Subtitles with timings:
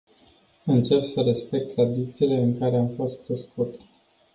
[0.65, 3.79] Încerc să respect tradițiile în care am fost crescut.